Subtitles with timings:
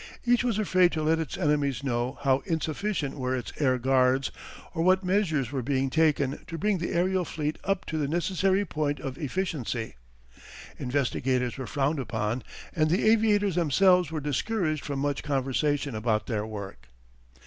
[0.25, 4.31] Each was afraid to let its enemies know how insufficient were its air guards,
[4.73, 8.65] or what measures were being taken to bring the aërial fleet up to the necessary
[8.65, 9.93] point of efficiency.
[10.79, 12.41] Investigators were frowned upon
[12.75, 16.87] and the aviators themselves were discouraged from much conversation about their work.